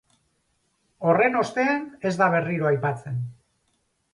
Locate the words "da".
2.23-2.31